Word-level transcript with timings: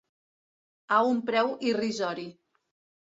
A 0.99 1.01
un 1.09 1.21
preu 1.29 1.53
irrisori. 1.73 2.29